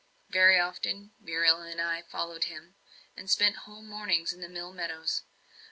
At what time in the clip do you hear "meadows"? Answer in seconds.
4.73-5.21